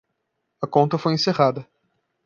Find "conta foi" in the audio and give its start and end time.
0.65-1.13